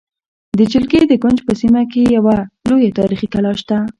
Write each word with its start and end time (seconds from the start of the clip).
د 0.57 0.59
جلگې 0.71 1.01
د 1.07 1.13
کونج 1.23 1.39
په 1.47 1.53
سیمه 1.61 1.81
کې 1.91 2.01
یوه 2.17 2.35
لویه 2.69 2.91
تاریخې 2.99 3.27
کلا 3.33 3.51
شته 3.61 3.77